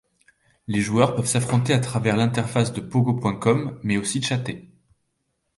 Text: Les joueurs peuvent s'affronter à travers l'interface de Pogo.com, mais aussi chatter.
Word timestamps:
Les 0.65 0.81
joueurs 0.81 1.13
peuvent 1.13 1.27
s'affronter 1.27 1.73
à 1.73 1.79
travers 1.79 2.17
l'interface 2.17 2.73
de 2.73 2.81
Pogo.com, 2.81 3.79
mais 3.83 3.97
aussi 3.97 4.19
chatter. 4.23 4.67